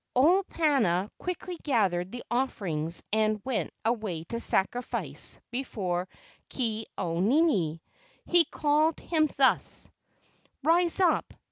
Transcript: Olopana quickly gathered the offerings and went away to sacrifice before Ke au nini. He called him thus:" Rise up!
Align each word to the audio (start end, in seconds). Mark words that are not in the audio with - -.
Olopana 0.15 1.11
quickly 1.19 1.59
gathered 1.61 2.11
the 2.11 2.23
offerings 2.31 3.03
and 3.13 3.39
went 3.45 3.69
away 3.85 4.23
to 4.29 4.39
sacrifice 4.39 5.39
before 5.51 6.07
Ke 6.49 6.85
au 6.97 7.19
nini. 7.19 7.83
He 8.25 8.43
called 8.43 8.99
him 8.99 9.29
thus:" 9.37 9.91
Rise 10.63 10.99
up! 10.99 11.35